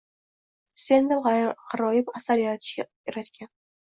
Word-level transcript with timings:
Stendal 0.83 1.19
g’aroyib 1.27 2.09
asar 2.21 2.41
yaratishga 2.45 2.87
yaratgan. 3.11 3.53